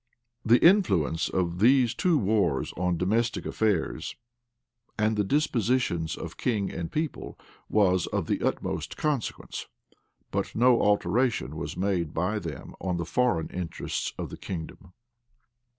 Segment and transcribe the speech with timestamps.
[0.51, 4.15] []The influence of these two wars on domestic affairs,
[4.97, 7.37] and on the dispositions of king and people,
[7.69, 9.67] was of the utmost consequence;
[10.31, 14.93] but no alteration was made by them on the foreign interests of the kingdom.